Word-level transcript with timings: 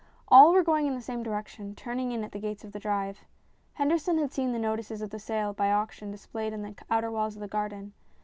All 0.29 0.51
were 0.51 0.63
going 0.63 0.87
in 0.87 0.95
the 0.95 1.01
same 1.03 1.21
direction, 1.21 1.75
turning 1.75 2.11
in 2.11 2.23
at 2.23 2.31
the 2.31 2.39
gates 2.39 2.63
of 2.63 2.71
the 2.71 2.79
drive. 2.79 3.23
Henderson 3.73 4.17
had 4.17 4.33
seen 4.33 4.51
the 4.51 4.57
notices 4.57 4.99
of 5.03 5.11
the 5.11 5.19
sale 5.19 5.53
by 5.53 5.71
auction 5.71 6.09
dis 6.09 6.25
played 6.25 6.53
on 6.55 6.63
the 6.63 6.73
outer 6.89 7.11
walls 7.11 7.35
of 7.35 7.39
the 7.41 7.47
garden. 7.47 7.93